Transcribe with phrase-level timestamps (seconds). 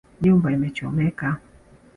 [0.23, 1.27] Nyumba imechomeka